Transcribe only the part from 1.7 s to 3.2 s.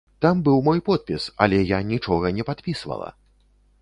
я нічога не падпісвала!